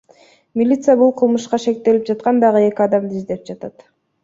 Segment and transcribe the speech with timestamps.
[0.61, 3.89] Милиция бул кылмышка шектелип жаткан дагы эки адамды издеп жатат.